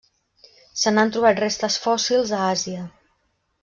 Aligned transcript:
Se 0.83 0.93
n'han 0.95 1.13
trobat 1.17 1.43
restes 1.45 1.79
fòssils 1.87 2.35
a 2.39 2.43
Àsia. 2.51 2.91